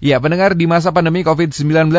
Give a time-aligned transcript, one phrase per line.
[0.00, 1.92] Ya, pendengar di masa pandemi COVID-19,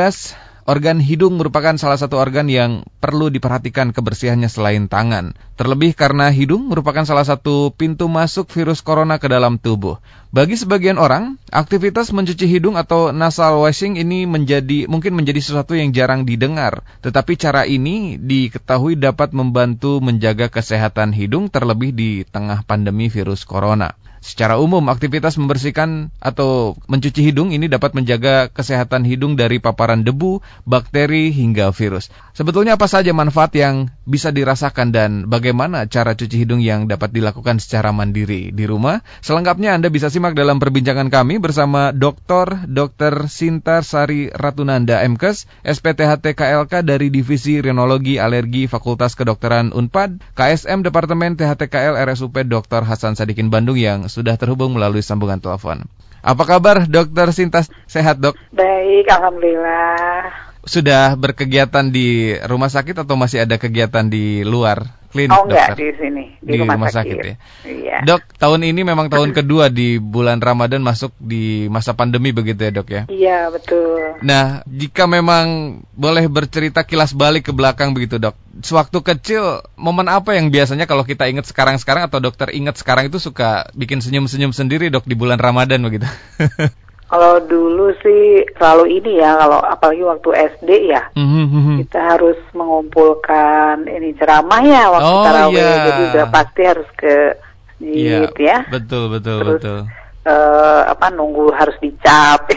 [0.65, 5.37] organ hidung merupakan salah satu organ yang perlu diperhatikan kebersihannya selain tangan.
[5.53, 10.01] Terlebih karena hidung merupakan salah satu pintu masuk virus corona ke dalam tubuh.
[10.33, 15.93] Bagi sebagian orang, aktivitas mencuci hidung atau nasal washing ini menjadi mungkin menjadi sesuatu yang
[15.93, 16.81] jarang didengar.
[17.05, 23.93] Tetapi cara ini diketahui dapat membantu menjaga kesehatan hidung terlebih di tengah pandemi virus corona.
[24.21, 30.45] Secara umum, aktivitas membersihkan atau mencuci hidung ini dapat menjaga kesehatan hidung dari paparan debu,
[30.61, 32.13] bakteri, hingga virus.
[32.37, 37.63] Sebetulnya apa saja manfaat yang bisa dirasakan dan bagaimana cara cuci hidung yang dapat dilakukan
[37.63, 38.99] secara mandiri di rumah?
[39.23, 42.67] Selengkapnya Anda bisa simak dalam perbincangan kami bersama Dr.
[42.67, 43.31] Dr.
[43.31, 51.39] Sintar Sari Ratunanda MKes, SPTHT KLK dari Divisi Rinologi Alergi Fakultas Kedokteran UNPAD, KSM Departemen
[51.39, 52.83] THTKL RSUP Dr.
[52.83, 55.87] Hasan Sadikin Bandung yang sudah terhubung melalui sambungan telepon.
[56.19, 57.71] Apa kabar Dokter Sintas?
[57.87, 58.35] Sehat dok?
[58.51, 60.50] Baik, Alhamdulillah.
[60.65, 65.01] Sudah berkegiatan di rumah sakit atau masih ada kegiatan di luar?
[65.11, 65.77] klinik oh, enggak, dokter?
[65.77, 67.19] di sini, di, di rumah, rumah sakit.
[67.19, 67.35] sakit ya.
[67.67, 67.97] Iya.
[68.07, 72.71] Dok, tahun ini memang tahun kedua di bulan Ramadan masuk di masa pandemi begitu ya,
[72.71, 73.03] Dok ya?
[73.11, 74.23] Iya, betul.
[74.23, 78.33] Nah, jika memang boleh bercerita kilas balik ke belakang begitu, Dok.
[78.63, 79.43] Sewaktu kecil,
[79.75, 83.99] momen apa yang biasanya kalau kita ingat sekarang-sekarang atau dokter ingat sekarang itu suka bikin
[83.99, 86.07] senyum-senyum sendiri, Dok, di bulan Ramadan begitu?
[87.11, 91.83] Kalau dulu sih selalu ini ya, kalau apalagi waktu SD ya, mm-hmm.
[91.83, 95.83] kita harus mengumpulkan ini ceramah ya waktu oh, tarawih, yeah.
[95.91, 97.35] jadi udah pasti harus ke
[97.83, 98.57] masjid yeah, ya.
[98.71, 99.79] Betul betul Terus, betul
[100.25, 102.45] uh, apa nunggu harus dicap.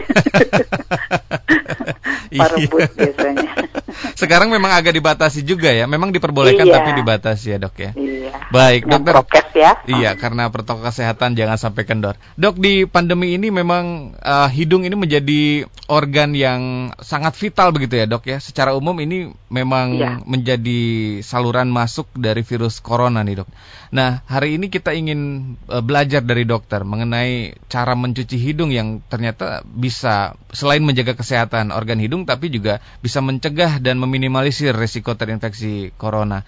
[2.35, 2.95] Parebut iya.
[2.99, 3.51] biasanya.
[4.21, 5.87] Sekarang memang agak dibatasi juga ya.
[5.87, 6.75] Memang diperbolehkan iya.
[6.83, 7.91] tapi dibatasi ya, Dok ya.
[7.95, 8.14] Iya.
[8.53, 9.13] Baik, Dengan Dokter.
[9.15, 9.73] Prokes ya.
[9.87, 12.19] Iya, karena protokol kesehatan jangan sampai kendor.
[12.39, 18.07] Dok, di pandemi ini memang uh, hidung ini menjadi organ yang sangat vital begitu ya,
[18.07, 18.39] Dok ya.
[18.39, 20.11] Secara umum ini memang iya.
[20.23, 20.83] menjadi
[21.23, 23.51] saluran masuk dari virus corona nih, Dok.
[23.95, 29.63] Nah, hari ini kita ingin uh, belajar dari dokter mengenai cara mencuci hidung yang ternyata
[29.63, 36.43] bisa selain menjaga kesehatan organ hidung tapi juga bisa mencegah dan meminimalisir risiko terinfeksi corona.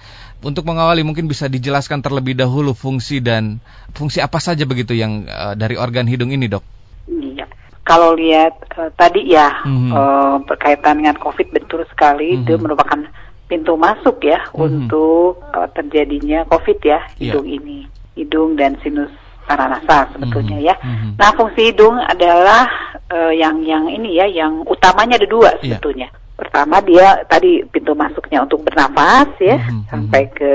[0.44, 3.58] Untuk mengawali mungkin bisa dijelaskan terlebih dahulu fungsi dan
[3.96, 6.64] fungsi apa saja begitu yang uh, dari organ hidung ini, Dok?
[7.08, 7.48] Iya.
[7.86, 9.90] Kalau lihat uh, tadi ya mm -hmm.
[9.94, 12.42] uh, berkaitan dengan COVID betul sekali mm -hmm.
[12.44, 13.00] itu merupakan
[13.46, 14.58] pintu masuk ya mm-hmm.
[14.58, 17.32] untuk uh, terjadinya COVID ya iya.
[17.32, 17.56] hidung yeah.
[17.58, 17.78] ini,
[18.18, 19.10] hidung dan sinus
[19.46, 20.70] paranasa sebetulnya mm-hmm.
[20.70, 20.82] ya.
[20.82, 21.10] Mm-hmm.
[21.14, 22.66] Nah fungsi hidung adalah
[23.06, 25.78] uh, yang yang ini ya, yang utamanya ada dua iya.
[25.78, 26.08] sebetulnya.
[26.10, 26.24] Yeah.
[26.36, 29.88] Pertama dia tadi pintu masuknya untuk bernafas ya mm-hmm.
[29.88, 30.52] sampai ke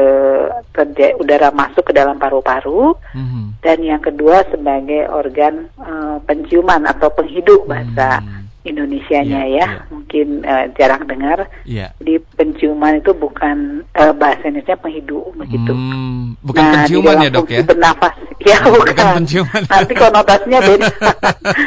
[0.69, 3.65] terja- udara masuk ke dalam paru-paru mm-hmm.
[3.65, 9.71] dan yang kedua sebagai organ uh, penciuman atau penghidup bahasa mm-hmm Indonesianya yeah, ya, yeah.
[9.89, 11.49] mungkin uh, jarang dengar.
[11.65, 11.97] Yeah.
[11.97, 15.73] Jadi penciuman itu bukan uh, bahasa Indonesia penghidup begitu.
[15.73, 17.61] Hmm, bukan nah, penciuman ya dok ya?
[17.65, 18.93] Bernafas, ya bukan.
[18.93, 19.61] bukan penciuman.
[19.65, 20.87] Nanti konotasinya beda.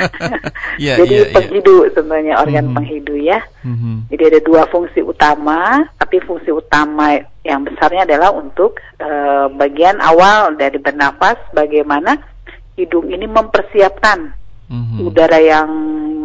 [0.86, 1.90] yeah, Jadi yeah, penghidu yeah.
[1.98, 2.76] sebenarnya organ mm-hmm.
[2.78, 3.38] penghidu ya.
[3.66, 3.96] Mm-hmm.
[4.14, 10.54] Jadi ada dua fungsi utama, tapi fungsi utama yang besarnya adalah untuk uh, bagian awal
[10.54, 12.22] dari bernafas, bagaimana
[12.78, 14.43] hidung ini mempersiapkan
[14.74, 15.06] mm-hmm.
[15.06, 15.70] udara yang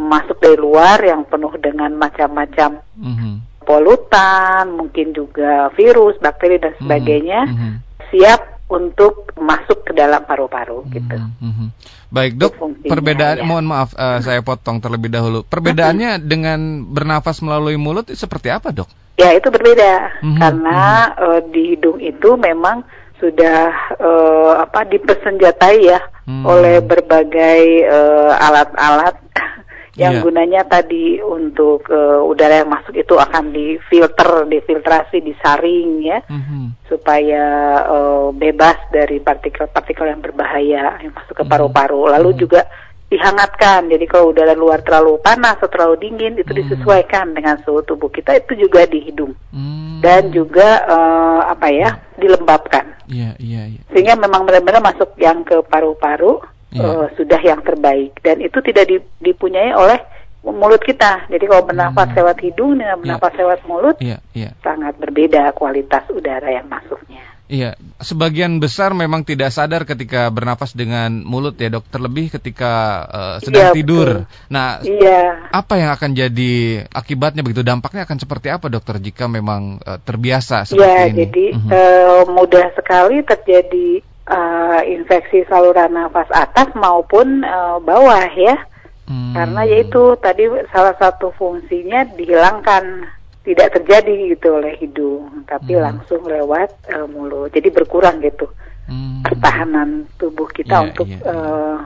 [0.09, 3.33] masuk dari luar yang penuh dengan macam-macam mm-hmm.
[3.61, 6.79] polutan, mungkin juga virus, bakteri dan mhm.
[6.81, 7.73] sebagainya, mm-hmm.
[8.09, 10.95] siap untuk masuk ke dalam paru-paru mm-hmm.
[10.97, 11.17] gitu.
[11.17, 11.67] Mm-hmm.
[12.09, 12.53] Baik dok,
[12.85, 13.45] perbedaan, ya.
[13.45, 15.45] mohon maaf uh, saya potong terlebih dahulu.
[15.45, 16.29] Perbedaannya mm-hmm.
[16.29, 16.59] dengan
[16.89, 18.89] bernafas melalui mulut seperti apa dok?
[19.17, 20.37] Ya itu berbeda mm-hmm.
[20.41, 20.79] karena
[21.13, 21.17] mm-hmm.
[21.21, 22.85] Uh, di hidung itu memang
[23.19, 23.61] sudah
[23.99, 26.43] uh, apa dipersenjatai ya hmm.
[26.47, 29.15] oleh berbagai uh, alat-alat
[29.99, 30.23] yang yeah.
[30.23, 36.87] gunanya tadi untuk uh, udara yang masuk itu akan difilter, difiltrasi, disaring ya, mm-hmm.
[36.87, 37.43] supaya
[37.83, 41.51] uh, bebas dari partikel-partikel yang berbahaya yang masuk ke mhm.
[41.51, 42.15] paru-paru.
[42.15, 42.43] Lalu mm-hmm.
[42.47, 42.61] juga
[43.09, 43.89] dihangatkan.
[43.89, 46.61] Jadi kalau udara luar terlalu panas atau terlalu dingin itu mm-hmm.
[46.61, 49.99] disesuaikan dengan suhu tubuh kita itu juga di hidung mm-hmm.
[50.05, 51.89] dan juga uh, apa ya
[52.21, 52.85] dilembabkan.
[53.09, 53.83] Yeah, yeah, yeah.
[53.89, 56.37] Sehingga memang benar-benar masuk yang ke paru-paru
[56.69, 56.85] yeah.
[56.85, 56.85] Iya.
[56.85, 58.85] uh, sudah yang terbaik dan itu tidak
[59.17, 59.97] dipunyai oleh
[60.45, 61.27] mulut kita.
[61.27, 62.17] Jadi kalau bernafas hmm.
[62.21, 63.41] lewat hidung dengan bernafas yeah.
[63.41, 64.19] lewat mulut yeah.
[64.37, 64.51] Yeah.
[64.61, 67.28] sangat berbeda kualitas udara yang masuknya.
[67.49, 72.73] Iya, sebagian besar memang tidak sadar ketika bernafas dengan mulut ya dok, terlebih ketika
[73.09, 74.07] uh, sedang iya, tidur.
[74.21, 74.53] Betul.
[74.53, 75.49] Nah, iya.
[75.49, 76.53] apa yang akan jadi
[76.93, 77.65] akibatnya begitu?
[77.65, 81.17] Dampaknya akan seperti apa dokter jika memang uh, terbiasa seperti ya, ini?
[81.25, 81.73] jadi uh -huh.
[81.73, 88.61] uh, mudah sekali terjadi uh, infeksi saluran nafas atas maupun uh, bawah ya.
[89.09, 89.33] Hmm.
[89.33, 93.09] Karena yaitu tadi salah satu fungsinya dihilangkan
[93.49, 95.81] tidak terjadi gitu oleh hidung, tapi hmm.
[95.81, 97.49] langsung lewat uh, mulut.
[97.49, 98.45] Jadi berkurang gitu
[98.85, 99.25] hmm.
[99.25, 101.77] pertahanan tubuh kita yeah, untuk yeah, uh,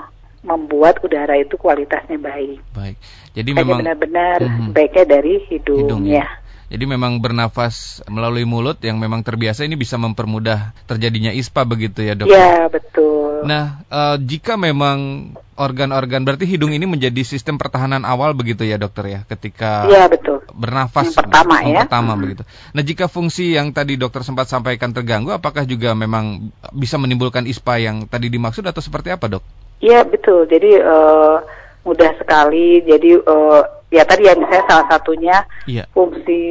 [0.44, 2.60] membuat udara itu kualitasnya baik.
[2.76, 3.00] Baik.
[3.32, 4.70] Jadi Hanya memang benar-benar hmm.
[4.76, 6.28] baiknya dari hidung, hidung ya.
[6.74, 12.18] Jadi memang bernafas melalui mulut yang memang terbiasa ini bisa mempermudah terjadinya ISPA begitu ya
[12.18, 12.28] dok?
[12.28, 13.46] Ya betul.
[13.46, 19.06] Nah uh, jika memang organ-organ berarti hidung ini menjadi sistem pertahanan awal begitu ya dokter
[19.06, 20.42] ya ketika ya, betul.
[20.54, 21.82] Bernafas yang pertama yang ya.
[21.90, 22.22] pertama hmm.
[22.22, 22.44] begitu.
[22.78, 27.82] Nah jika fungsi yang tadi dokter sempat sampaikan terganggu apakah juga memang bisa menimbulkan ISPA
[27.82, 29.44] yang tadi dimaksud atau seperti apa dok?
[29.82, 30.46] Iya betul.
[30.48, 31.42] Jadi uh,
[31.84, 32.86] mudah sekali.
[32.86, 33.62] Jadi uh,
[33.94, 35.38] ya tadi yang misalnya salah satunya
[35.70, 35.86] yeah.
[35.94, 36.42] fungsi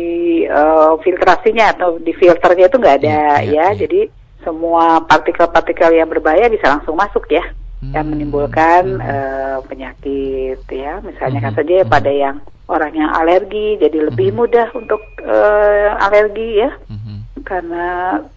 [0.46, 3.70] uh, filtrasinya atau di filternya itu nggak ada yeah, yeah, ya yeah.
[3.74, 4.00] jadi
[4.46, 7.42] semua partikel-partikel yang berbahaya bisa langsung masuk ya
[7.82, 7.92] hmm.
[7.92, 9.02] yang menimbulkan hmm.
[9.02, 11.46] uh, penyakit ya misalnya hmm.
[11.50, 12.36] kan saja ya pada yang
[12.70, 14.38] orang yang alergi jadi lebih hmm.
[14.38, 17.42] mudah untuk uh, alergi ya hmm.
[17.42, 17.86] karena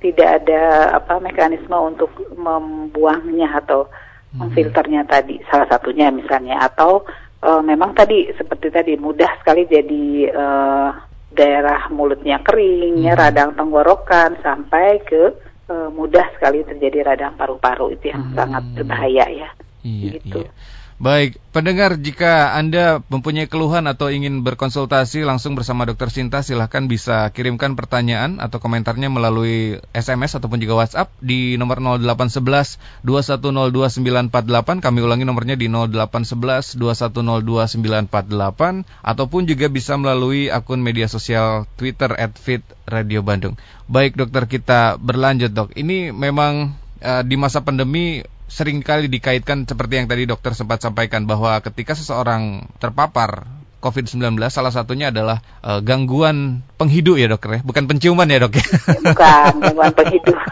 [0.01, 0.61] tidak ada
[0.97, 3.85] apa mekanisme untuk membuangnya atau
[4.33, 4.41] hmm.
[4.41, 7.05] memfilternya tadi salah satunya misalnya atau
[7.45, 10.89] uh, memang tadi seperti tadi mudah sekali jadi uh,
[11.35, 13.19] daerah mulutnya kering, ya, hmm.
[13.19, 18.35] radang tenggorokan sampai ke uh, mudah sekali terjadi radang paru-paru itu yang hmm.
[18.37, 19.49] sangat berbahaya ya.
[19.85, 20.41] Iya, gitu.
[20.41, 20.49] iya.
[20.95, 27.27] Baik, pendengar jika Anda mempunyai keluhan atau ingin berkonsultasi langsung bersama Dokter Sinta silahkan bisa
[27.35, 35.27] kirimkan pertanyaan atau komentarnya melalui SMS ataupun juga WhatsApp di nomor 0811 2102948 kami ulangi
[35.27, 43.59] nomornya di 0811 2102948 ataupun juga bisa melalui akun media sosial Twitter @fit_radio Bandung.
[43.91, 45.75] Baik dokter kita berlanjut dok.
[45.75, 46.71] Ini memang
[47.03, 51.97] uh, di masa pandemi sering kali dikaitkan seperti yang tadi dokter sempat sampaikan bahwa ketika
[51.97, 53.49] seseorang terpapar
[53.85, 58.65] COVID-19 salah satunya adalah uh, gangguan penghidu ya dokter ya, bukan penciuman ya dok ya?
[59.13, 60.33] Bukan gangguan penghidu.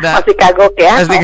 [0.00, 0.96] Nah, masih kagok ya.
[1.04, 1.20] Masih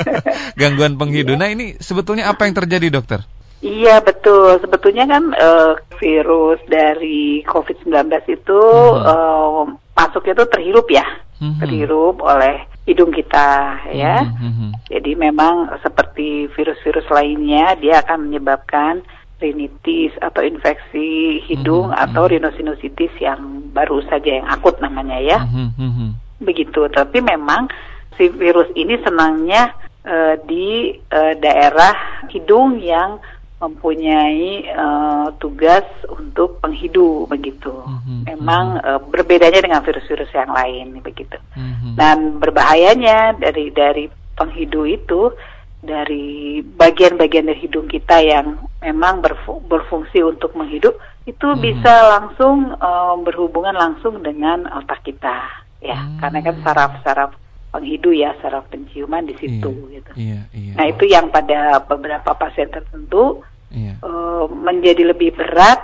[0.60, 1.32] gangguan penghidu.
[1.32, 3.24] Nah ini sebetulnya apa yang terjadi dokter?
[3.64, 4.60] Iya betul.
[4.60, 9.04] Sebetulnya kan uh, virus dari COVID-19 itu hmm.
[9.04, 9.64] uh,
[9.96, 11.08] masuknya itu terhirup ya,
[11.40, 11.60] hmm.
[11.60, 14.24] terhirup oleh hidung kita ya.
[14.24, 14.70] Mm-hmm.
[14.88, 19.04] Jadi memang seperti virus-virus lainnya dia akan menyebabkan
[19.40, 22.04] rinitis atau infeksi hidung mm-hmm.
[22.08, 25.38] atau rhinosinusitis yang baru saja yang akut namanya ya.
[25.44, 26.44] Mm-hmm.
[26.44, 26.88] Begitu.
[26.92, 27.68] Tapi memang
[28.16, 29.72] si virus ini senangnya
[30.04, 33.20] uh, di uh, daerah hidung yang
[33.60, 37.68] mempunyai uh, tugas untuk penghidu begitu.
[37.70, 38.20] Mm-hmm.
[38.32, 41.36] Memang uh, berbedanya dengan virus-virus yang lain begitu.
[41.54, 41.92] Mm-hmm.
[41.94, 45.36] Dan berbahayanya dari dari penghidu itu
[45.80, 50.96] dari bagian-bagian dari hidung kita yang memang berfu- berfungsi untuk menghidup
[51.28, 51.60] itu mm-hmm.
[51.60, 55.40] bisa langsung uh, berhubungan langsung dengan otak kita
[55.80, 56.20] ya mm-hmm.
[56.20, 57.30] karena kan saraf-saraf
[57.70, 60.12] penghidu ya saraf penciuman di situ iya, gitu.
[60.18, 60.72] Iya, iya.
[60.74, 63.94] Nah itu yang pada beberapa pasien tertentu iya.
[64.02, 65.78] uh, menjadi lebih berat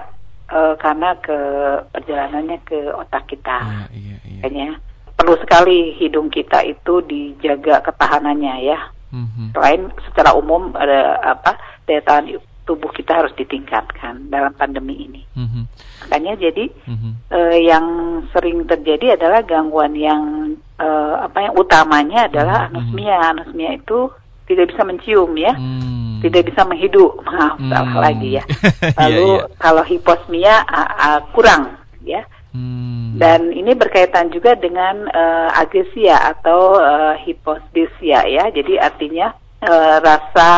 [0.50, 1.38] uh, karena ke
[1.94, 3.59] perjalanannya ke otak kita.
[3.62, 4.41] Iya, iya, iya.
[4.43, 4.69] Makanya
[5.17, 8.79] perlu sekali hidung kita itu dijaga ketahanannya ya.
[9.15, 9.55] Mm-hmm.
[9.55, 11.56] Selain secara umum ada apa
[11.87, 12.37] daya tahan
[12.67, 15.23] tubuh kita harus ditingkatkan dalam pandemi ini.
[15.39, 15.62] Mm-hmm.
[16.06, 17.13] Makanya jadi mm-hmm.
[17.63, 17.87] yang
[18.34, 20.45] sering terjadi adalah gangguan yang
[20.81, 22.77] uh, apa yang utamanya adalah mm-hmm.
[22.77, 23.17] anosmia.
[23.33, 24.13] Anosmia itu
[24.47, 25.53] tidak bisa mencium ya.
[25.56, 27.71] Mm tidak bisa menghidup maaf hmm.
[27.71, 29.59] salah lagi ya iya, lalu yeah, yeah.
[29.61, 31.63] kalau hiposmia uh, uh, kurang
[32.03, 32.23] ya
[32.55, 33.19] hmm.
[33.21, 40.51] dan ini berkaitan juga dengan uh, agresia atau uh, hiposdesia ya jadi artinya uh, rasa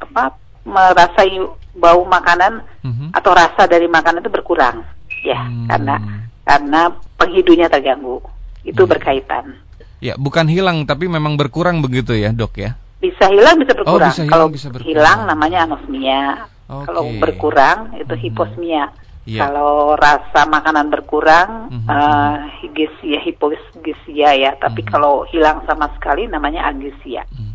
[0.00, 1.26] apa merasa
[1.74, 3.10] bau makanan hmm.
[3.16, 4.84] atau rasa dari makanan itu berkurang
[5.24, 5.66] ya hmm.
[5.66, 5.94] karena
[6.42, 6.80] karena
[7.16, 8.20] penghidunya terganggu
[8.62, 8.90] itu hmm.
[8.90, 9.58] berkaitan
[10.02, 13.98] ya bukan hilang tapi memang berkurang begitu ya dok ya bisa hilang bisa berkurang.
[13.98, 14.90] Oh, bisa hilang, Kalau bisa berkurang.
[14.94, 16.46] hilang namanya anosmia.
[16.70, 16.86] Okay.
[16.86, 18.22] Kalau berkurang itu hmm.
[18.22, 18.84] hiposmia.
[19.22, 19.46] Yeah.
[19.46, 21.88] Kalau rasa makanan berkurang, mm -hmm.
[21.90, 24.50] uh, higesia, hipogesia ya.
[24.58, 24.90] Tapi mm -hmm.
[24.94, 27.22] kalau hilang sama sekali namanya agesia.
[27.30, 27.54] Mm.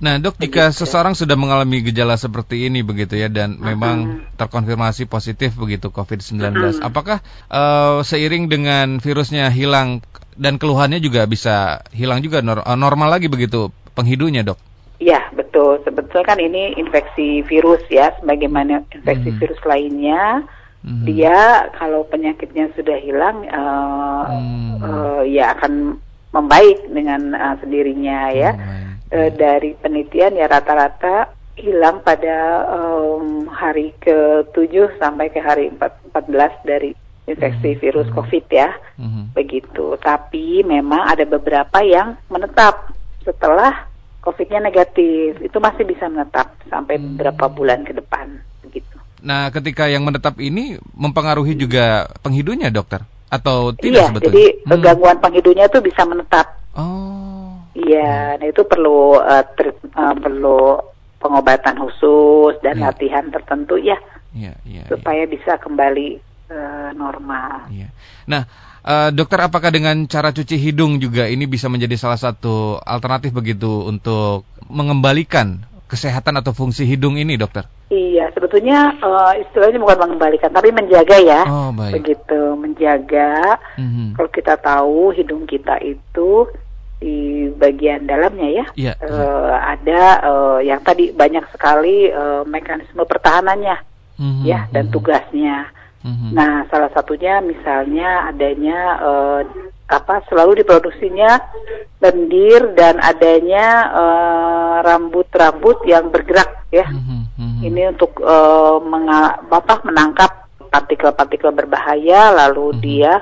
[0.00, 0.80] Nah, dok, jika begitu.
[0.80, 3.68] seseorang sudah mengalami gejala seperti ini begitu ya, dan mm -hmm.
[3.68, 3.96] memang
[4.40, 6.88] terkonfirmasi positif begitu COVID-19, mm -hmm.
[6.88, 7.20] apakah
[7.52, 10.00] uh, seiring dengan virusnya hilang
[10.34, 14.58] dan keluhannya juga bisa hilang juga normal lagi begitu penghidunya, dok?
[15.02, 15.82] Ya, betul.
[15.82, 19.38] Sebetulnya kan ini infeksi virus ya, sebagaimana infeksi hmm.
[19.42, 20.46] virus lainnya.
[20.84, 21.04] Hmm.
[21.08, 24.72] Dia kalau penyakitnya sudah hilang, uh, hmm.
[24.84, 25.98] uh, ya akan
[26.34, 28.52] membaik dengan uh, sendirinya ya.
[28.54, 28.98] Hmm.
[29.14, 36.66] Uh, dari penelitian ya rata-rata hilang pada um, hari ke-7 sampai ke hari 4, 14
[36.66, 36.90] dari
[37.24, 37.80] infeksi hmm.
[37.80, 38.08] virus.
[38.12, 38.70] COVID ya.
[39.00, 39.32] Hmm.
[39.32, 39.96] Begitu.
[40.00, 42.92] Tapi memang ada beberapa yang menetap
[43.24, 43.88] setelah
[44.20, 45.40] COVID-nya negatif.
[45.40, 47.16] Itu masih bisa menetap sampai hmm.
[47.16, 48.96] beberapa bulan ke depan begitu.
[49.24, 53.04] Nah, ketika yang menetap ini mempengaruhi juga penghidunya, dokter?
[53.32, 54.34] Atau tidak iya, sebetulnya?
[54.36, 54.82] jadi hmm.
[54.84, 56.46] gangguan penghidunya itu bisa menetap.
[56.76, 57.56] Oh.
[57.74, 58.38] Iya, hmm.
[58.38, 60.60] nah itu perlu uh, uh, perlu
[61.18, 62.92] pengobatan khusus dan ya.
[62.92, 63.96] latihan tertentu ya,
[64.36, 65.32] ya, ya supaya ya.
[65.32, 66.20] bisa kembali
[66.50, 67.68] uh, normal.
[67.72, 67.88] Ya.
[68.28, 68.48] Nah,
[68.84, 73.86] uh, dokter, apakah dengan cara cuci hidung juga ini bisa menjadi salah satu alternatif begitu
[73.86, 77.68] untuk mengembalikan kesehatan atau fungsi hidung ini, dokter?
[77.92, 81.42] Iya, sebetulnya uh, istilahnya bukan mengembalikan, tapi menjaga ya.
[81.46, 82.00] Oh, baik.
[82.00, 83.60] Begitu, menjaga.
[83.76, 84.08] Mm -hmm.
[84.16, 86.48] Kalau kita tahu hidung kita itu
[87.04, 89.58] di bagian dalamnya ya, yeah, uh, yeah.
[89.76, 93.76] ada uh, yang tadi banyak sekali uh, mekanisme pertahanannya
[94.16, 94.94] mm-hmm, ya dan mm-hmm.
[94.96, 95.68] tugasnya.
[96.04, 96.30] Mm-hmm.
[96.36, 99.40] Nah, salah satunya misalnya adanya uh,
[99.88, 101.40] apa selalu diproduksinya
[102.04, 103.88] lendir dan adanya
[104.84, 106.84] rambut-rambut uh, yang bergerak ya.
[106.84, 107.60] Mm-hmm, mm-hmm.
[107.64, 110.30] Ini untuk uh, menga- apa menangkap
[110.68, 112.84] partikel-partikel berbahaya lalu mm-hmm.
[112.84, 113.14] dia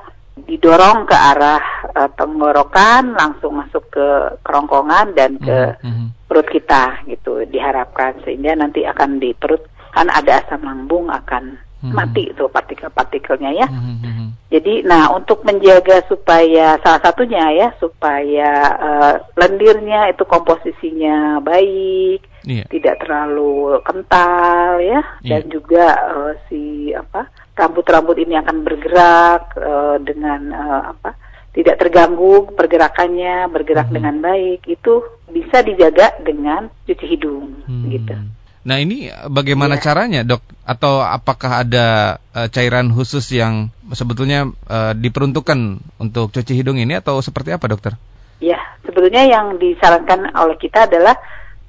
[0.43, 1.63] didorong ke arah
[1.95, 4.07] uh, tenggorokan langsung masuk ke
[4.43, 6.07] kerongkongan dan ke mm -hmm.
[6.25, 9.61] perut kita gitu diharapkan sehingga nanti akan di perut
[9.93, 11.97] kan ada asam lambung akan -hmm.
[11.99, 13.67] mati itu partikel-partikelnya ya.
[13.67, 14.29] Mm -hmm.
[14.53, 22.67] Jadi nah untuk menjaga supaya salah satunya ya supaya uh, lendirnya itu komposisinya baik, yeah.
[22.69, 25.41] tidak terlalu kental ya yeah.
[25.41, 31.17] dan juga uh, si apa rambut-rambut ini akan bergerak uh, dengan uh, apa
[31.53, 33.97] tidak terganggu pergerakannya bergerak hmm.
[33.97, 37.89] dengan baik itu bisa dijaga dengan cuci hidung hmm.
[37.93, 38.15] gitu.
[38.63, 39.83] Nah ini bagaimana ya.
[39.83, 40.43] caranya dok?
[40.63, 47.19] Atau apakah ada uh, cairan khusus yang sebetulnya uh, diperuntukkan untuk cuci hidung ini atau
[47.19, 47.99] seperti apa dokter?
[48.39, 51.19] Ya sebetulnya yang disarankan oleh kita adalah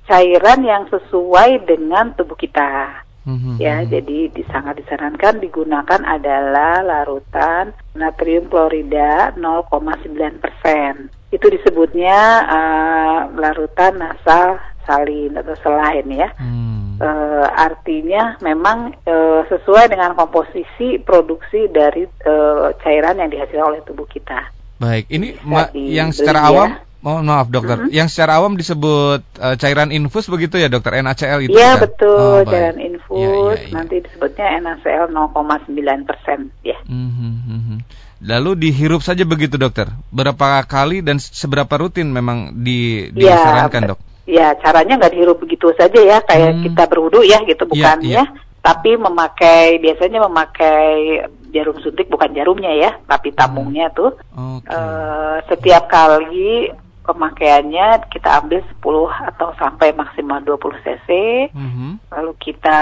[0.06, 3.02] cairan yang sesuai dengan tubuh kita.
[3.24, 3.56] Mm-hmm.
[3.56, 3.92] Ya, mm-hmm.
[3.96, 4.20] jadi
[4.52, 11.08] sangat disarankan digunakan adalah larutan natrium klorida 0,9 persen.
[11.32, 16.36] Itu disebutnya uh, larutan nasal salin atau selain ya.
[16.36, 16.63] Mm.
[17.00, 24.06] Uh, artinya memang uh, sesuai dengan komposisi produksi dari uh, cairan yang dihasilkan oleh tubuh
[24.10, 24.52] kita.
[24.82, 25.38] Baik, ini
[25.74, 28.00] yang secara awam Mohon maaf dokter, mm -hmm.
[28.00, 31.52] yang secara awam disebut uh, cairan infus begitu ya dokter NaCl itu?
[31.52, 33.20] Iya betul, oh, cairan infus.
[33.20, 33.72] Ya, ya, ya.
[33.76, 36.80] Nanti disebutnya NaCl 0,9 persen ya.
[36.88, 37.78] Mm -hmm.
[38.24, 39.92] Lalu dihirup saja begitu dokter?
[40.16, 44.00] Berapa kali dan seberapa rutin memang di, ya, disarankan dok?
[44.24, 46.64] Ya caranya nggak dihirup begitu saja ya, kayak hmm.
[46.72, 48.24] kita berwudu ya gitu bukan ya, ya.
[48.64, 51.20] Tapi memakai biasanya memakai
[51.52, 54.16] jarum suntik bukan jarumnya ya, tapi tabungnya tuh.
[54.32, 54.72] Okay.
[54.72, 56.72] Uh, eh, setiap kali
[57.04, 61.10] pemakaiannya kita ambil 10 atau sampai maksimal 20 cc.
[61.52, 61.92] Mm-hmm.
[62.16, 62.80] Lalu kita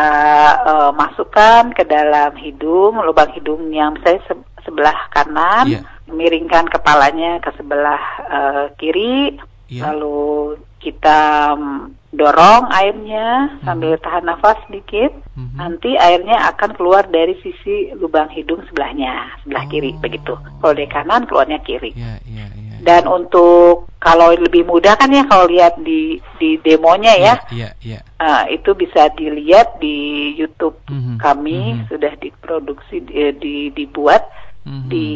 [0.61, 5.83] uh, masukkan ke dalam hidung, lubang hidung yang misalnya se- sebelah kanan, yeah.
[6.05, 9.41] miringkan kepalanya ke sebelah uh, kiri.
[9.71, 9.87] Yeah.
[9.87, 13.63] Lalu kita um, dorong airnya mm-hmm.
[13.63, 15.15] sambil tahan nafas sedikit.
[15.39, 15.55] Mm-hmm.
[15.55, 19.69] Nanti airnya akan keluar dari sisi lubang hidung sebelahnya, sebelah oh.
[19.71, 20.35] kiri begitu.
[20.35, 21.95] Kalau di kanan keluarnya kiri.
[21.95, 22.83] Yeah, yeah, yeah.
[22.83, 28.01] Dan untuk kalau lebih mudah kan ya kalau lihat di di demonya ya, yeah, yeah,
[28.01, 28.01] yeah.
[28.19, 31.15] Uh, itu bisa dilihat di YouTube mm -hmm.
[31.21, 31.87] kami mm -hmm.
[31.87, 34.87] sudah diproduksi di, di dibuat mm -hmm.
[34.89, 35.09] di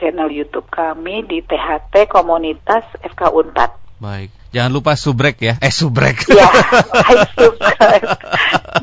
[0.00, 3.84] channel YouTube kami di THT Komunitas FK Unpad.
[4.04, 4.30] Baik.
[4.54, 5.54] Jangan lupa subrek ya.
[5.58, 6.26] Eh subrek.
[6.34, 6.46] Ya,
[7.34, 8.06] subscribe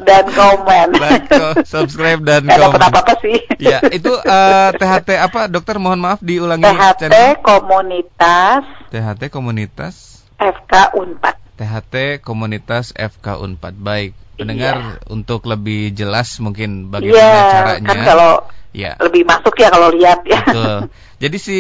[0.04, 0.88] dan komen.
[1.00, 1.28] Like,
[1.64, 2.80] subscribe dan Gak komen.
[2.80, 3.38] apa apa sih.
[3.60, 5.80] Ya, itu uh, eh, THT apa, dokter?
[5.80, 6.66] Mohon maaf diulangi.
[6.66, 7.40] THT channel.
[7.40, 8.64] Komunitas.
[8.92, 9.96] THT Komunitas.
[10.42, 11.36] FK Unpad.
[11.56, 13.78] THT Komunitas FK Unpad.
[13.80, 14.12] Baik.
[14.36, 15.12] Pendengar iya.
[15.14, 17.88] untuk lebih jelas mungkin bagaimana iya, caranya.
[17.88, 18.32] Kan kalau
[18.72, 18.98] ya.
[19.00, 20.42] lebih masuk ya kalau lihat ya.
[20.44, 20.80] Betul.
[21.22, 21.60] Jadi si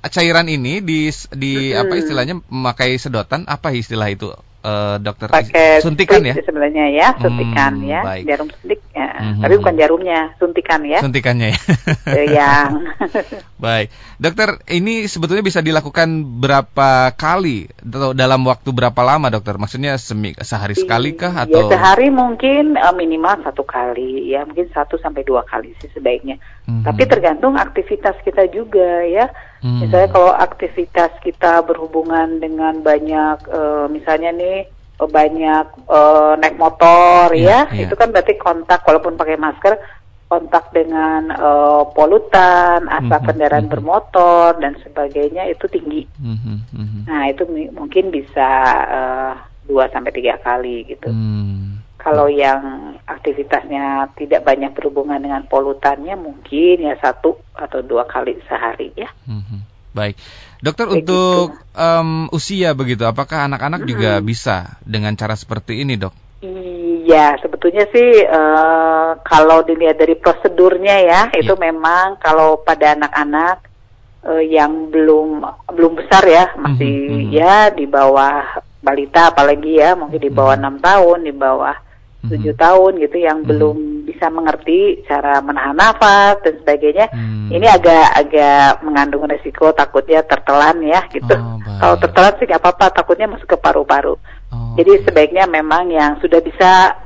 [0.00, 1.80] cairan ini di di hmm.
[1.84, 4.32] apa istilahnya memakai sedotan apa istilah itu?
[4.62, 6.34] Uh, dokter pakai suntikan ya?
[6.34, 8.24] sebenarnya ya suntikan hmm, ya baik.
[8.26, 9.08] jarum suntik ya.
[9.14, 10.98] hmm, tapi bukan jarumnya suntikan ya.
[11.02, 11.58] Suntikannya ya.
[12.38, 12.72] Yang
[13.64, 13.88] baik.
[14.18, 16.08] Dokter ini sebetulnya bisa dilakukan
[16.42, 19.54] berapa kali atau dalam waktu berapa lama dokter?
[19.58, 21.70] Maksudnya semi, sehari sekali kah iya, atau?
[21.70, 24.34] ya, sehari mungkin uh, minimal satu kali.
[24.34, 26.38] Ya mungkin satu sampai dua kali sih sebaiknya.
[26.68, 26.84] Hmm.
[26.84, 29.82] tapi tergantung aktivitas kita juga ya Hmm.
[29.82, 34.58] Misalnya kalau aktivitas kita berhubungan dengan banyak, uh, misalnya nih
[34.98, 39.78] banyak uh, naik motor ya, ya, ya itu kan berarti kontak walaupun pakai masker
[40.28, 43.26] kontak dengan uh, polutan, asap mm-hmm.
[43.32, 43.72] kendaraan mm-hmm.
[43.72, 46.04] bermotor dan sebagainya itu tinggi.
[46.20, 47.08] Mm-hmm.
[47.08, 48.50] Nah itu mungkin bisa
[49.64, 51.08] dua sampai tiga kali gitu.
[51.08, 51.77] Mm.
[51.98, 58.94] Kalau yang aktivitasnya tidak banyak berhubungan dengan polutannya mungkin ya satu atau dua kali sehari
[58.94, 59.10] ya.
[59.26, 59.60] Mm-hmm.
[59.98, 60.14] Baik,
[60.62, 61.10] dokter Begitu.
[61.10, 63.92] untuk um, usia begitu, apakah anak-anak mm-hmm.
[63.98, 66.14] juga bisa dengan cara seperti ini dok?
[66.38, 71.40] Iya, sebetulnya sih uh, kalau dilihat dari prosedurnya ya, yeah.
[71.42, 73.66] itu memang kalau pada anak-anak
[74.22, 75.42] uh, yang belum
[75.74, 77.30] belum besar ya, masih mm -hmm.
[77.34, 80.86] ya di bawah balita apalagi ya, mungkin di bawah enam mm -hmm.
[80.86, 81.76] tahun, di bawah.
[82.26, 82.64] Tujuh mm -hmm.
[82.66, 83.50] tahun gitu yang mm -hmm.
[83.54, 83.76] belum
[84.08, 87.06] bisa mengerti cara menahan nafas dan sebagainya.
[87.14, 87.48] Mm.
[87.54, 91.34] Ini agak-agak mengandung resiko takutnya tertelan ya gitu.
[91.36, 94.18] Oh, kalau tertelan sih nggak apa-apa, takutnya masuk ke paru-paru.
[94.50, 96.98] Oh, Jadi sebaiknya memang yang sudah bisa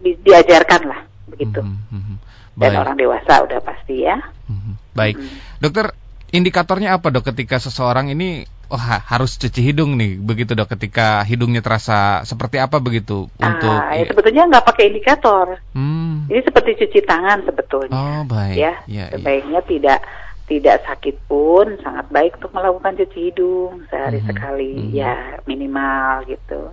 [0.00, 1.62] di, diajarkan lah begitu.
[1.62, 2.16] Mm -hmm.
[2.58, 4.18] Dan orang dewasa udah pasti ya.
[4.50, 4.74] Mm -hmm.
[4.96, 5.38] Baik, mm -hmm.
[5.62, 5.86] dokter
[6.34, 11.60] indikatornya apa dok ketika seseorang ini oh harus cuci hidung nih begitu dok ketika hidungnya
[11.60, 16.30] terasa seperti apa begitu ah, untuk ya sebetulnya nggak pakai indikator hmm.
[16.30, 19.68] ini seperti cuci tangan sebetulnya oh baik ya, ya sebaiknya ya.
[19.68, 20.00] tidak
[20.46, 24.28] tidak sakit pun sangat baik untuk melakukan cuci hidung sehari -hmm.
[24.30, 24.90] sekali -hmm.
[24.94, 25.14] ya
[25.46, 26.70] minimal gitu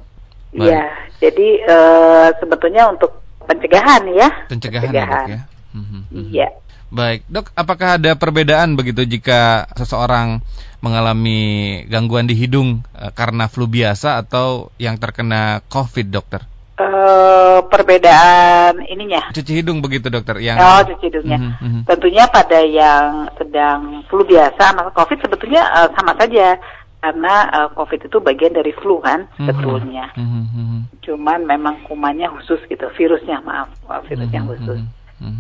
[0.56, 4.30] Iya, jadi uh, sebetulnya untuk pencegahan ya.
[4.48, 5.28] Pencegahan, ya, pencegahan.
[5.28, 5.40] ya.
[5.76, 6.24] Mhm, mhm.
[6.32, 6.48] Iya.
[6.88, 10.40] Baik, dok, apakah ada perbedaan begitu jika seseorang
[10.80, 16.48] mengalami gangguan di hidung uh, karena flu biasa atau yang terkena COVID, dokter?
[16.78, 19.34] Uh, perbedaan ininya.
[19.34, 20.40] Cuci hidung begitu, dokter?
[20.40, 21.40] Yang oh, cuci hidungnya.
[21.42, 21.82] Uh -huh.
[21.90, 26.56] Tentunya pada yang sedang flu biasa, maka COVID sebetulnya uh, sama saja
[26.98, 29.48] karena uh, COVID itu bagian dari flu kan mm-hmm.
[29.48, 30.06] sebetulnya.
[30.18, 30.80] Mm-hmm.
[31.06, 33.70] Cuman memang kumannya khusus gitu, virusnya maaf,
[34.10, 34.52] virusnya mm-hmm.
[34.58, 34.80] khusus.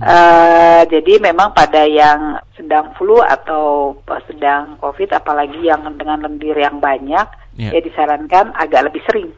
[0.01, 3.93] Uh, jadi memang pada yang sedang flu atau
[4.25, 7.29] sedang COVID, apalagi yang dengan lendir yang banyak,
[7.61, 7.71] yeah.
[7.73, 9.29] ya disarankan agak lebih sering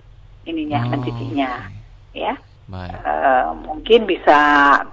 [0.48, 0.96] ininya oh.
[0.96, 1.68] mencucinya,
[2.16, 2.40] ya.
[2.70, 4.38] Uh, mungkin bisa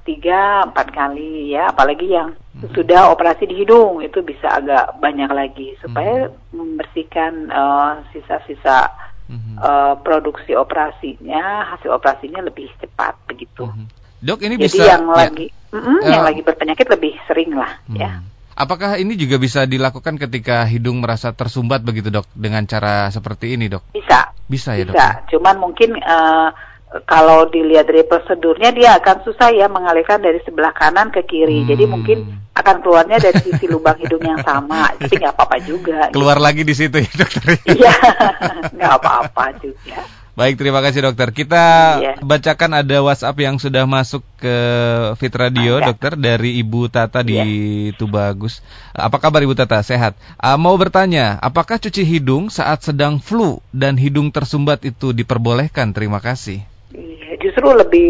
[0.08, 2.72] tiga empat kali ya, apalagi yang hmm.
[2.72, 6.56] sudah operasi di hidung itu bisa agak banyak lagi supaya hmm.
[6.56, 8.88] membersihkan uh, sisa-sisa
[9.28, 9.60] hmm.
[9.60, 13.68] uh, produksi operasinya, hasil operasinya lebih cepat begitu.
[13.68, 13.86] Hmm.
[14.26, 17.54] Dok ini Jadi bisa yang ya, lagi mm -mm, uh, yang lagi berpenyakit lebih sering
[17.54, 17.96] lah hmm.
[17.96, 18.10] ya.
[18.56, 23.68] Apakah ini juga bisa dilakukan ketika hidung merasa tersumbat begitu dok dengan cara seperti ini
[23.68, 23.84] dok?
[23.92, 24.32] Bisa.
[24.48, 24.96] Bisa ya dok.
[24.96, 25.28] Bisa.
[25.28, 26.48] Cuman mungkin uh,
[27.04, 31.62] kalau dilihat dari prosedurnya dia akan susah ya mengalihkan dari sebelah kanan ke kiri.
[31.62, 31.68] Hmm.
[31.68, 32.18] Jadi mungkin
[32.56, 34.88] akan keluarnya dari sisi lubang hidung yang sama.
[35.00, 36.08] Tapi nggak apa-apa juga.
[36.10, 36.46] Keluar gitu.
[36.48, 37.44] lagi di situ ya dokter.
[37.76, 37.94] Iya,
[38.72, 40.00] nggak apa-apa juga.
[40.36, 41.32] Baik, terima kasih dokter.
[41.32, 41.64] Kita
[41.96, 42.12] iya.
[42.20, 44.56] bacakan ada WhatsApp yang sudah masuk ke
[45.16, 45.86] Fit Radio, Maka.
[45.92, 47.96] dokter dari Ibu Tata di iya.
[47.96, 48.60] Tubagus.
[48.92, 49.80] Apa kabar Ibu Tata?
[49.80, 50.12] Sehat.
[50.36, 55.96] Uh, mau bertanya, apakah cuci hidung saat sedang flu dan hidung tersumbat itu diperbolehkan?
[55.96, 56.68] Terima kasih
[57.40, 58.08] justru lebih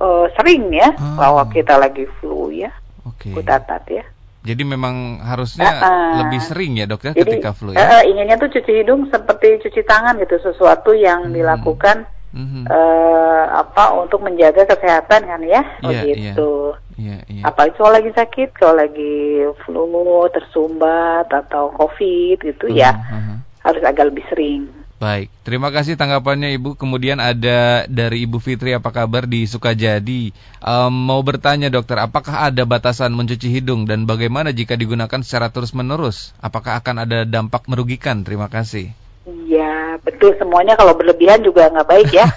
[0.00, 1.16] uh, sering ya hmm.
[1.18, 2.72] kalau kita lagi flu ya.
[3.04, 3.32] Oke.
[3.36, 3.94] Okay.
[4.00, 4.04] ya.
[4.44, 7.80] Jadi memang harusnya uh, uh, lebih sering ya dok ya jadi, ketika flu ya.
[7.80, 11.32] Uh, inginnya tuh cuci hidung seperti cuci tangan gitu sesuatu yang hmm.
[11.32, 12.04] dilakukan
[12.36, 12.68] hmm.
[12.68, 16.52] Uh, apa untuk menjaga kesehatan kan ya oh yeah, gitu.
[16.76, 16.82] Yeah.
[16.94, 17.44] Yeah, yeah.
[17.50, 19.82] Apalagi kalau lagi sakit, kalau lagi flu,
[20.30, 24.68] tersumbat atau covid gitu uh, ya uh, harus agak lebih sering.
[25.04, 26.80] Baik, terima kasih tanggapannya Ibu.
[26.80, 30.32] Kemudian ada dari Ibu Fitri, apa kabar di Sukajadi?
[30.64, 36.32] Um, mau bertanya dokter, apakah ada batasan mencuci hidung dan bagaimana jika digunakan secara terus-menerus?
[36.40, 38.24] Apakah akan ada dampak merugikan?
[38.24, 38.96] Terima kasih.
[39.28, 40.40] Iya, betul.
[40.40, 42.24] Semuanya kalau berlebihan juga nggak baik ya.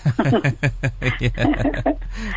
[1.23, 1.39] Iya,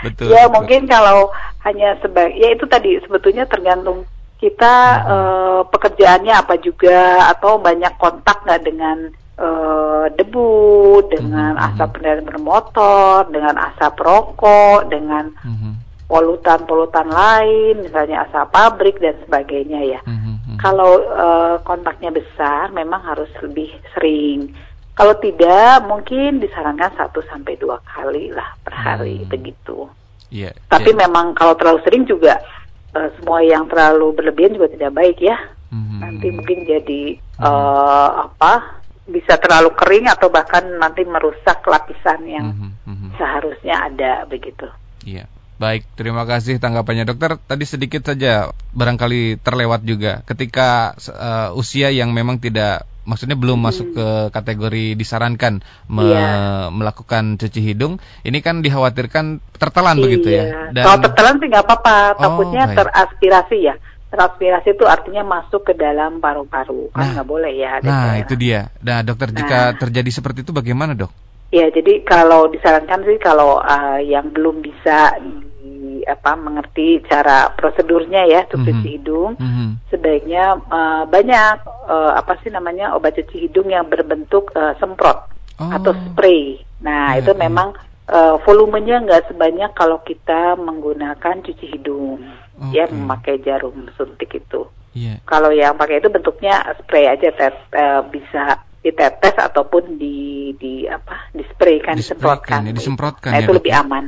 [0.07, 0.31] betul.
[0.31, 0.55] ya betul.
[0.55, 1.35] mungkin kalau
[1.67, 4.07] hanya sebagai, ya itu tadi sebetulnya tergantung
[4.39, 5.11] kita hmm.
[5.11, 11.69] uh, pekerjaannya apa juga atau banyak kontak nggak dengan uh, debu, dengan mm -hmm.
[11.73, 15.73] asap kendaraan bermotor, dengan asap rokok, dengan mm-hmm.
[16.07, 17.21] polutan-polutan mm -hmm.
[17.25, 20.01] lain, misalnya asap pabrik dan sebagainya ya.
[20.05, 20.57] Mm -hmm.
[20.61, 24.53] Kalau uh, kontaknya besar, memang harus lebih sering.
[24.93, 29.33] Kalau tidak, mungkin disarankan satu sampai dua kali lah per hari hmm.
[29.33, 29.89] begitu.
[30.29, 31.09] Yeah, Tapi yeah.
[31.09, 32.37] memang kalau terlalu sering juga
[32.93, 35.41] uh, semua yang terlalu berlebihan juga tidak baik ya.
[35.73, 35.99] Mm -hmm.
[36.05, 37.49] Nanti mungkin jadi mm -hmm.
[37.49, 38.80] uh, apa
[39.11, 43.11] bisa terlalu kering atau bahkan nanti merusak lapisan yang mm -hmm.
[43.19, 44.67] seharusnya ada begitu.
[45.05, 45.27] Iya.
[45.61, 47.37] Baik, terima kasih tanggapannya dokter.
[47.37, 53.67] Tadi sedikit saja barangkali terlewat juga ketika uh, usia yang memang tidak maksudnya belum hmm.
[53.69, 56.73] masuk ke kategori disarankan me yeah.
[56.73, 60.05] melakukan cuci hidung, ini kan dikhawatirkan tertelan iya.
[60.05, 60.45] begitu ya.
[60.73, 60.85] Dan...
[60.85, 62.77] Kalau tertelan sih nggak apa-apa, oh, takutnya baik.
[62.81, 63.75] teraspirasi ya.
[64.11, 67.79] Teraspirasi itu artinya masuk ke dalam paru-paru, kan nah, nggak boleh ya.
[67.79, 68.67] Nah itu dia.
[68.83, 69.39] Nah dokter, nah.
[69.39, 71.15] jika terjadi seperti itu bagaimana dok?
[71.55, 75.15] Ya jadi kalau disarankan sih kalau uh, yang belum bisa
[76.07, 78.65] apa mengerti cara prosedurnya ya mm -hmm.
[78.67, 79.69] cuci hidung, mm -hmm.
[79.91, 81.55] sebaiknya uh, banyak
[81.87, 85.71] uh, apa sih namanya obat cuci hidung yang berbentuk uh, semprot oh.
[85.71, 86.63] atau spray.
[86.83, 87.43] Nah yeah, itu yeah.
[87.47, 87.75] memang
[88.11, 92.23] uh, volumenya nggak sebanyak kalau kita menggunakan cuci hidung,
[92.61, 92.77] okay.
[92.77, 94.69] ya memakai jarum suntik itu.
[94.93, 95.23] Yeah.
[95.25, 101.29] Kalau yang pakai itu bentuknya spray aja, tet, uh, bisa ditetes ataupun di di apa
[101.37, 103.85] dispraykan disemprotkan ya, disemprotkan nah, ya, itu lebih ya?
[103.85, 104.05] aman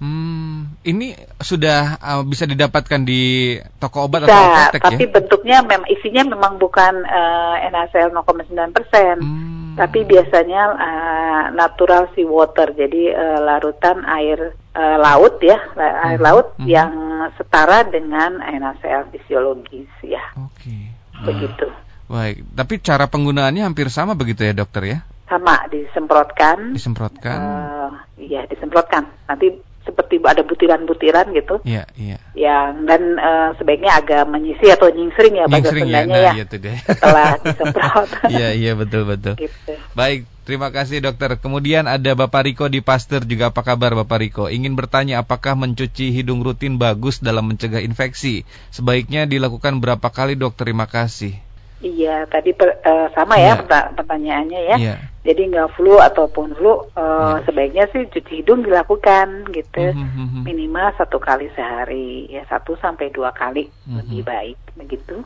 [0.00, 5.12] hmm, ini sudah uh, bisa didapatkan di toko obat bisa, atau apotek tapi ya?
[5.20, 9.69] bentuknya memang isinya memang bukan uh, NaCl 0,9 persen hmm.
[9.80, 15.56] Tapi biasanya uh, natural sea water jadi uh, larutan air uh, laut ya
[16.04, 16.26] air hmm.
[16.28, 16.68] laut hmm.
[16.68, 16.92] yang
[17.40, 20.92] setara dengan NaCl fisiologis ya okay.
[21.24, 21.64] begitu
[22.10, 24.98] Baik, tapi cara penggunaannya hampir sama begitu ya dokter ya?
[25.30, 26.74] Sama, disemprotkan.
[26.74, 27.38] Disemprotkan.
[27.38, 29.06] Uh, iya, disemprotkan.
[29.30, 29.54] Nanti
[29.90, 31.58] seperti ada butiran-butiran gitu.
[31.66, 32.16] Iya, iya.
[32.38, 36.32] Yang dan uh, sebaiknya agak menyisi atau nyingsring ya bahasa ya, nah, ya.
[36.38, 36.76] Iya tuh deh.
[36.78, 38.08] Setelah disemprot.
[38.30, 39.34] Iya, iya betul betul.
[39.34, 39.72] Gitu.
[39.98, 41.34] Baik, terima kasih dokter.
[41.42, 44.44] Kemudian ada Bapak Riko di Pasteur juga apa kabar Bapak Riko?
[44.46, 48.46] Ingin bertanya apakah mencuci hidung rutin bagus dalam mencegah infeksi?
[48.70, 50.54] Sebaiknya dilakukan berapa kali dok?
[50.54, 51.49] Terima kasih.
[51.80, 53.88] Iya, tadi per, uh, sama ya yeah.
[53.96, 54.76] pertanyaannya ya.
[54.76, 54.98] Yeah.
[55.24, 57.36] Jadi nggak flu ataupun flu, uh, yeah.
[57.48, 60.42] sebaiknya sih cuci hidung dilakukan gitu, mm -hmm.
[60.44, 63.96] minimal satu kali sehari, ya satu sampai dua kali mm -hmm.
[63.96, 65.16] lebih baik begitu.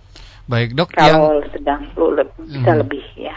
[0.46, 0.94] Baik dok.
[0.94, 1.50] Kalau yang...
[1.50, 2.78] sedang flu le bisa mm.
[2.86, 3.34] lebih ya.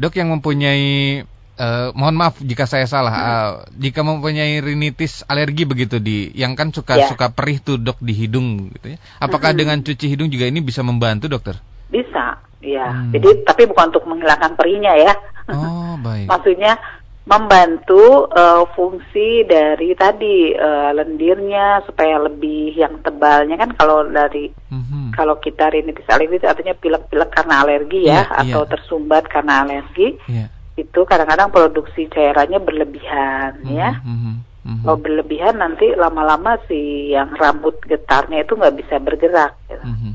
[0.00, 1.24] Dok yang mempunyai
[1.56, 3.16] Uh, mohon maaf jika saya salah.
[3.16, 3.24] Hmm.
[3.24, 7.08] Uh, jika mempunyai rinitis alergi begitu di, yang kan suka yeah.
[7.08, 9.00] suka perih tuh dok di hidung, gitu ya.
[9.24, 9.60] Apakah hmm.
[9.64, 11.56] dengan cuci hidung juga ini bisa membantu dokter?
[11.88, 12.90] Bisa, ya.
[12.90, 13.12] Hmm.
[13.14, 15.12] Jadi tapi bukan untuk menghilangkan perihnya ya.
[15.50, 16.26] Oh, baik.
[16.26, 16.78] Maksudnya
[17.26, 25.10] membantu uh, fungsi dari tadi uh, lendirnya supaya lebih yang tebalnya kan kalau dari mm-hmm.
[25.10, 28.70] kalau kita rinitis alergi artinya pilek-pilek karena alergi ya yeah, atau yeah.
[28.70, 30.46] tersumbat karena alergi yeah.
[30.78, 33.74] itu kadang-kadang produksi cairannya berlebihan mm-hmm.
[33.74, 34.86] ya mm-hmm.
[34.86, 39.82] kalau berlebihan nanti lama-lama si yang rambut getarnya itu nggak bisa bergerak gitu.
[39.82, 40.14] mm-hmm.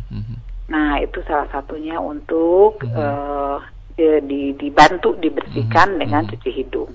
[0.72, 2.96] Nah, itu salah satunya untuk hmm.
[2.96, 3.60] uh,
[4.00, 6.00] di, dibantu dibersihkan hmm.
[6.00, 6.32] dengan hmm.
[6.32, 6.92] cuci hidung.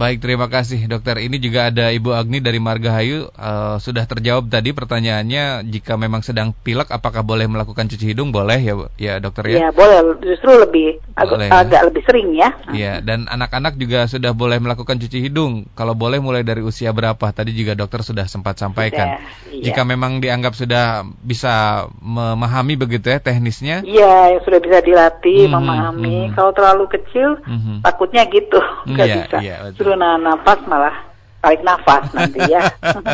[0.00, 1.20] Baik, terima kasih dokter.
[1.20, 3.28] Ini juga ada Ibu Agni dari Margahayu.
[3.36, 8.32] Uh, sudah terjawab tadi pertanyaannya, jika memang sedang pilek, apakah boleh melakukan cuci hidung?
[8.32, 9.68] Boleh ya, ya dokter ya?
[9.68, 12.48] Ya boleh, justru lebih boleh, ag agak lebih sering ya.
[12.72, 15.68] Iya, dan anak-anak juga sudah boleh melakukan cuci hidung.
[15.76, 17.28] Kalau boleh mulai dari usia berapa?
[17.28, 19.20] Tadi juga dokter sudah sempat sampaikan.
[19.20, 19.64] Sudah, iya.
[19.68, 23.84] Jika memang dianggap sudah bisa memahami begitu ya teknisnya?
[23.84, 26.16] Iya, sudah bisa dilatih hmm, memahami.
[26.24, 26.32] Hmm.
[26.32, 27.84] Kalau terlalu kecil, hmm.
[27.84, 28.64] takutnya gitu,
[28.96, 29.36] iya, bisa.
[29.44, 32.68] Iya, suruh nahan nafas malah tarik nafas nanti ya.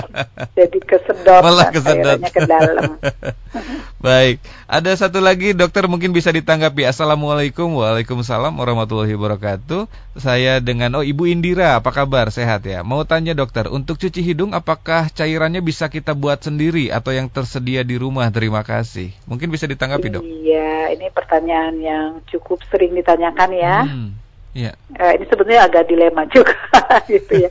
[0.58, 2.98] Jadi kesedot malah kesedot ke dalam.
[4.06, 6.86] Baik, ada satu lagi dokter mungkin bisa ditanggapi.
[6.86, 9.88] Assalamualaikum, waalaikumsalam warahmatullahi wabarakatuh.
[10.18, 12.30] Saya dengan oh Ibu Indira, apa kabar?
[12.30, 12.86] Sehat ya?
[12.86, 17.82] Mau tanya dokter, untuk cuci hidung apakah cairannya bisa kita buat sendiri atau yang tersedia
[17.82, 18.28] di rumah?
[18.30, 19.10] Terima kasih.
[19.26, 20.22] Mungkin bisa ditanggapi dok.
[20.22, 23.78] Iya, ini pertanyaan yang cukup sering ditanyakan ya.
[23.86, 24.25] Hmm
[24.56, 24.74] Yeah.
[24.96, 24.96] Iya.
[24.96, 26.56] Uh, ini sebetulnya agak dilema juga
[27.04, 27.50] gitu ya.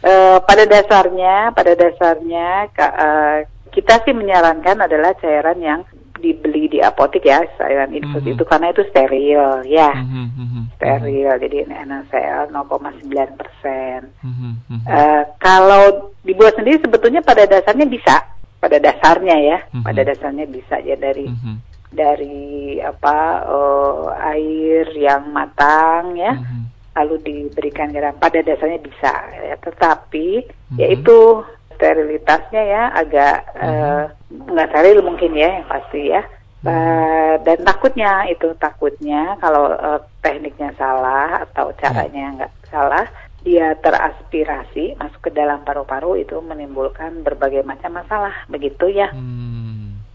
[0.00, 5.80] uh, pada dasarnya, pada dasarnya uh, kita sih menyarankan adalah cairan yang
[6.18, 8.34] dibeli di apotek ya cairan infus mm -hmm.
[8.34, 10.62] itu karena itu steril ya mm -hmm.
[10.74, 11.56] steril jadi
[11.86, 14.82] NaCl 0,9 persen mm -hmm.
[14.82, 19.84] uh, kalau dibuat sendiri sebetulnya pada dasarnya bisa pada dasarnya ya mm -hmm.
[19.86, 26.62] pada dasarnya bisa ya dari mm -hmm dari apa uh, air yang matang ya mm-hmm.
[26.96, 30.78] lalu diberikan garam pada dasarnya bisa ya tetapi mm-hmm.
[30.78, 31.42] yaitu
[31.76, 34.12] sterilitasnya ya agak mm-hmm.
[34.28, 36.68] uh, nggak steril mungkin ya yang pasti ya mm-hmm.
[36.68, 42.68] uh, dan takutnya itu takutnya kalau uh, tekniknya salah atau caranya nggak mm-hmm.
[42.68, 43.06] salah
[43.48, 49.14] dia teraspirasi masuk ke dalam paru-paru itu menimbulkan berbagai macam masalah begitu ya.
[49.14, 49.47] Hmm.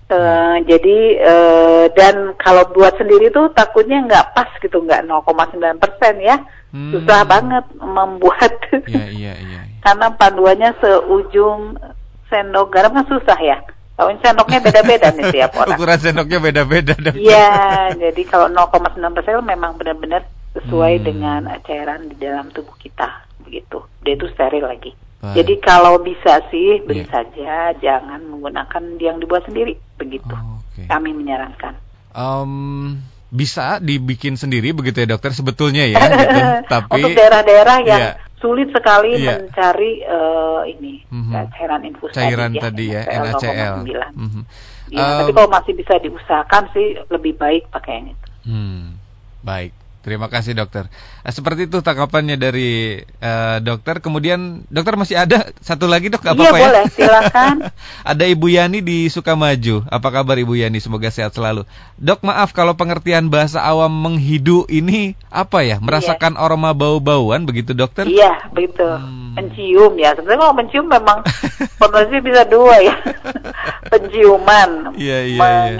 [0.04, 6.20] Uh, jadi uh, dan kalau buat sendiri tuh takutnya nggak pas gitu nggak 0,9 persen
[6.20, 6.38] ya
[6.76, 6.92] hmm.
[6.92, 8.52] susah banget membuat
[8.86, 11.80] yeah, yeah, yeah, karena panduannya seujung
[12.28, 13.58] sendok garam kan susah ya
[13.94, 15.78] Kalau sendoknya beda-beda nih tiap orang.
[15.78, 16.98] Ukuran sendoknya beda-beda.
[17.14, 20.26] Iya, jadi kalau 0,9 persen memang benar-benar
[20.58, 21.06] sesuai hmm.
[21.06, 23.06] dengan cairan di dalam tubuh kita,
[23.46, 23.86] begitu.
[24.02, 24.98] Dia itu steril lagi.
[25.24, 25.36] Baik.
[25.40, 27.12] Jadi kalau bisa sih beli yeah.
[27.16, 30.36] saja, jangan menggunakan yang dibuat sendiri, begitu.
[30.36, 30.92] Oh, okay.
[30.92, 31.80] Kami menyarankan.
[32.12, 33.00] Um,
[33.32, 36.04] bisa dibikin sendiri begitu ya dokter sebetulnya ya.
[36.04, 36.40] gitu.
[36.76, 39.40] Tapi untuk daerah-daerah yang yeah sulit sekali iya.
[39.40, 41.48] mencari uh, ini mm-hmm.
[41.56, 43.76] cairan infus cairan tadi, ya, tadi ya NaCl.
[44.20, 44.44] Mm-hmm.
[44.92, 48.28] Ya, um, tapi kalau masih bisa diusahakan sih lebih baik pakai yang itu.
[48.44, 49.00] Hmm,
[49.40, 49.72] baik.
[50.04, 50.92] Terima kasih dokter.
[51.24, 54.04] Nah, seperti itu tanggapannya dari uh, dokter.
[54.04, 57.56] Kemudian dokter masih ada satu lagi dok, apa apa iya, boleh, silakan.
[58.12, 59.88] ada Ibu Yani di Sukamaju.
[59.88, 60.84] Apa kabar Ibu Yani?
[60.84, 61.64] Semoga sehat selalu.
[61.96, 65.80] Dok maaf kalau pengertian bahasa awam menghidu ini apa ya?
[65.80, 66.52] Merasakan iya.
[66.52, 68.04] aroma bau-bauan begitu dokter?
[68.04, 68.84] Iya begitu.
[68.84, 69.40] Hmm.
[69.40, 70.20] Mencium ya.
[70.20, 71.24] Sebenarnya kalau mencium memang
[71.80, 72.96] penulisnya bisa dua ya.
[73.92, 75.40] Penciuman, iya, iya,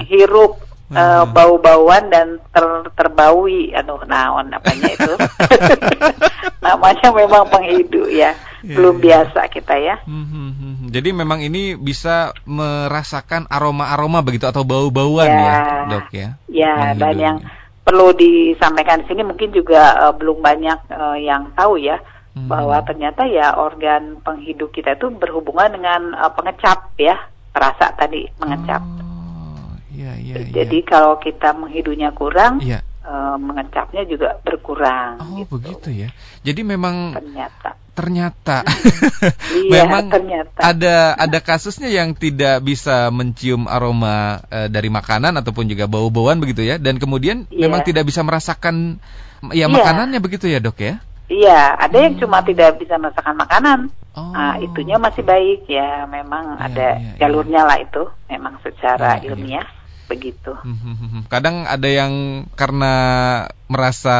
[0.94, 3.74] Menghirup uh, bau-bauan dan ter terbaui.
[3.74, 5.12] Aduh naon apanya itu.
[6.64, 8.32] Namanya memang penghidu ya.
[8.64, 9.04] Yeah, belum yeah.
[9.04, 9.96] biasa kita ya.
[10.08, 15.44] Hmm, hmm, hmm, jadi memang ini bisa merasakan aroma-aroma begitu atau bau-bauan yeah.
[15.44, 15.58] ya
[15.90, 17.36] dok ya ya dan yang
[17.84, 22.00] perlu disampaikan di sini mungkin juga uh, belum banyak uh, yang tahu ya
[22.32, 22.48] hmm.
[22.48, 27.18] bahwa ternyata ya organ penghidup kita itu berhubungan dengan uh, pengecap ya.
[27.54, 28.82] Rasa tadi mengecap.
[28.82, 29.13] Oh
[29.94, 30.86] Ya, ya, Jadi ya.
[30.90, 32.82] kalau kita menghidunya kurang, ya.
[33.06, 35.22] uh, mengecapnya juga berkurang.
[35.22, 35.54] Oh gitu.
[35.54, 36.08] begitu ya.
[36.42, 38.66] Jadi memang ternyata ternyata
[39.70, 40.58] iya, memang ternyata.
[40.58, 46.66] ada ada kasusnya yang tidak bisa mencium aroma uh, dari makanan ataupun juga bau-bauan begitu
[46.66, 46.82] ya.
[46.82, 47.70] Dan kemudian iya.
[47.70, 48.98] memang tidak bisa merasakan
[49.54, 49.66] ya iya.
[49.70, 50.98] makanannya begitu ya dok ya.
[51.24, 52.52] Iya, ada yang cuma hmm.
[52.52, 53.78] tidak bisa merasakan makanan.
[54.12, 54.28] Oh.
[54.36, 57.68] Nah, itunya masih baik ya, memang ya, ada ya, jalurnya ya.
[57.72, 59.64] lah itu, memang secara ya, ilmiah.
[59.64, 60.52] Ya begitu.
[60.54, 62.94] Hmm, Kadang ada yang karena
[63.66, 64.16] merasa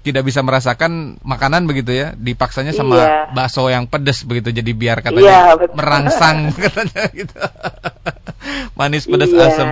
[0.00, 3.30] tidak bisa merasakan makanan begitu ya, dipaksanya sama iya.
[3.36, 7.36] bakso yang pedas begitu, jadi biar katanya iya, merangsang katanya gitu.
[8.74, 9.46] Manis pedas iya.
[9.52, 9.68] asam.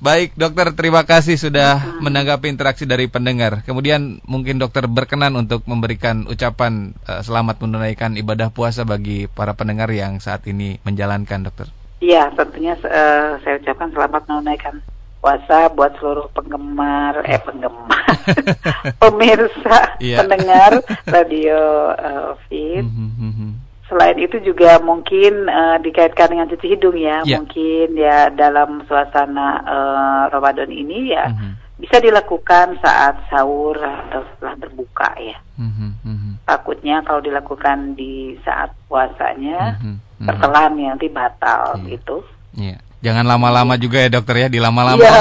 [0.00, 2.00] Baik dokter, terima kasih sudah hmm.
[2.00, 3.60] menanggapi interaksi dari pendengar.
[3.68, 9.92] Kemudian mungkin dokter berkenan untuk memberikan ucapan uh, selamat menunaikan ibadah puasa bagi para pendengar
[9.92, 11.68] yang saat ini menjalankan dokter.
[12.00, 14.80] Iya, tentunya uh, saya ucapkan selamat menunaikan
[15.20, 18.08] puasa buat seluruh penggemar eh penggemar
[19.00, 20.24] pemirsa yeah.
[20.24, 20.80] pendengar
[21.14, 21.60] radio
[21.94, 22.82] uh, Fit.
[22.82, 23.50] Mm -hmm.
[23.86, 27.36] Selain itu juga mungkin uh, dikaitkan dengan cuci hidung ya, yeah.
[27.36, 31.52] mungkin ya dalam suasana uh, Ramadan ini ya mm -hmm.
[31.84, 35.36] bisa dilakukan saat sahur atau setelah berbuka ya.
[35.60, 36.32] Mm -hmm.
[36.48, 40.26] Takutnya kalau dilakukan di saat puasanya mm -hmm.
[40.26, 41.88] tertelan ya, nanti batal yeah.
[41.92, 42.16] gitu.
[42.56, 42.80] Yeah.
[43.00, 45.00] Jangan lama-lama juga ya dokter ya, dilama-lama.
[45.00, 45.20] Iya,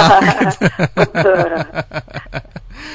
[1.00, 1.52] betul.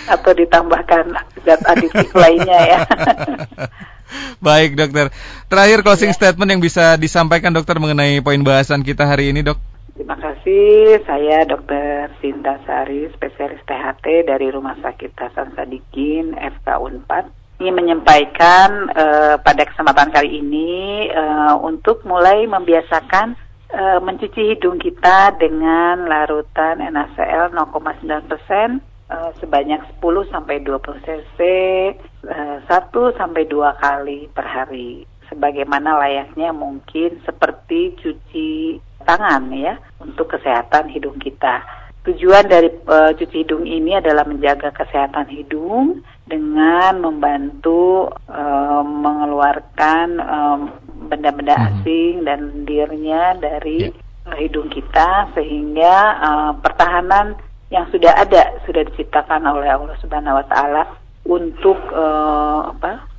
[0.04, 1.04] Atau ditambahkan
[1.48, 2.78] zat aditif lainnya ya.
[4.44, 5.08] Baik dokter.
[5.48, 6.16] Terakhir closing ya.
[6.16, 9.56] statement yang bisa disampaikan dokter mengenai poin bahasan kita hari ini dok.
[9.94, 11.00] Terima kasih.
[11.06, 12.10] Saya Dr.
[12.18, 17.30] Sinta Sari, spesialis THT dari Rumah Sakit Hasan Sadikin, FK Unpad.
[17.62, 23.38] Ini menyampaikan uh, pada kesempatan kali ini uh, untuk mulai membiasakan
[23.74, 28.78] uh, mencuci hidung kita dengan larutan NaCl 0,9 persen
[29.10, 31.38] uh, sebanyak 10 sampai 20 cc
[32.30, 40.32] uh, 1 sampai 2 kali per hari sebagaimana layaknya mungkin seperti cuci tangan ya untuk
[40.32, 41.64] kesehatan hidung kita.
[42.04, 50.60] Tujuan dari uh, cuci hidung ini adalah menjaga kesehatan hidung dengan membantu uh, mengeluarkan um,
[51.10, 51.66] benda-benda hmm.
[51.70, 54.36] asing dan lendirnya dari yeah.
[54.38, 57.36] hidung kita sehingga uh, pertahanan
[57.72, 60.82] yang sudah ada sudah diciptakan oleh Allah Subhanahu wa taala
[61.24, 63.14] untuk uh, apa?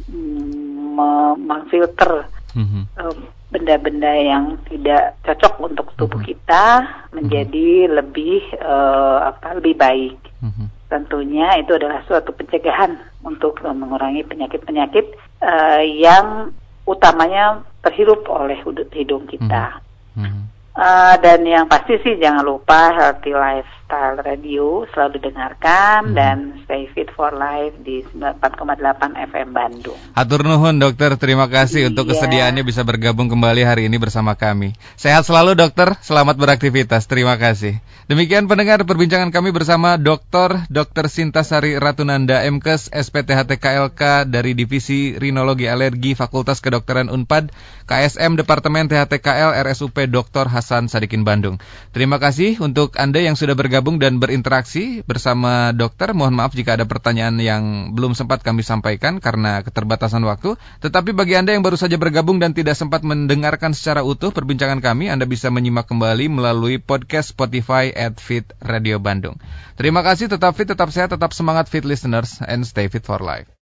[1.35, 2.83] memfilter mm-hmm.
[2.93, 3.15] uh,
[3.49, 6.31] benda-benda yang tidak cocok untuk tubuh mm-hmm.
[6.37, 6.63] kita
[7.09, 7.95] menjadi mm-hmm.
[7.97, 10.17] lebih uh, apa lebih baik.
[10.45, 10.67] Mm-hmm.
[10.85, 16.53] Tentunya itu adalah suatu pencegahan untuk mengurangi penyakit-penyakit uh, yang
[16.85, 18.61] utamanya terhirup oleh
[18.93, 19.81] hidung kita.
[20.15, 20.25] Hmm.
[20.25, 20.44] Hmm.
[20.75, 26.15] Uh, dan yang pasti sih jangan lupa Healthy Lifestyle Radio selalu dengarkan hmm.
[26.19, 28.83] dan Stay Fit for Life di 94,8
[29.31, 29.95] FM Bandung.
[30.11, 31.89] Atur nuhun dokter, terima kasih iya.
[31.95, 34.75] untuk kesediaannya bisa bergabung kembali hari ini bersama kami.
[34.99, 37.79] Sehat selalu dokter, selamat beraktivitas, terima kasih.
[38.11, 40.67] Demikian pendengar perbincangan kami bersama Dr.
[40.67, 41.07] Dr.
[41.07, 47.55] Sintasari Ratunanda MKes SPTHT KLK dari Divisi Rinologi Alergi Fakultas Kedokteran Unpad
[47.87, 50.51] KSM Departemen THTKL RSUP Dr.
[50.51, 51.61] Hasan Hasan Sadikin Bandung.
[51.93, 56.17] Terima kasih untuk Anda yang sudah bergabung dan berinteraksi bersama dokter.
[56.17, 60.57] Mohon maaf jika ada pertanyaan yang belum sempat kami sampaikan karena keterbatasan waktu.
[60.81, 65.13] Tetapi bagi Anda yang baru saja bergabung dan tidak sempat mendengarkan secara utuh perbincangan kami,
[65.13, 69.37] Anda bisa menyimak kembali melalui podcast Spotify at Fit Radio Bandung.
[69.77, 73.45] Terima kasih, tetap fit, tetap sehat, tetap semangat fit listeners, and stay fit for life.